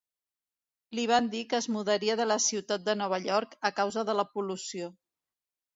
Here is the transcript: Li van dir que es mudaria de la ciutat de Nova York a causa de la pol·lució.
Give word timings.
Li 0.99 1.03
van 1.11 1.27
dir 1.35 1.41
que 1.51 1.59
es 1.63 1.69
mudaria 1.75 2.15
de 2.23 2.27
la 2.31 2.39
ciutat 2.49 2.89
de 2.89 2.99
Nova 3.03 3.23
York 3.29 3.55
a 3.71 3.73
causa 3.83 4.09
de 4.11 4.19
la 4.23 4.31
pol·lució. 4.35 4.95